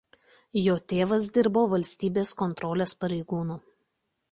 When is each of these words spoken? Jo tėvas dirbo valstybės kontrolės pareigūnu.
Jo 0.67 0.77
tėvas 0.93 1.27
dirbo 1.35 1.65
valstybės 1.75 2.33
kontrolės 2.41 2.99
pareigūnu. 3.05 3.63